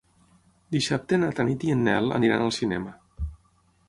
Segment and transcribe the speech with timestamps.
[0.75, 2.95] Dissabte na Tanit i en Nel aniran al cinema.